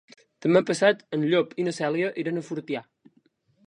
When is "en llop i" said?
1.19-1.69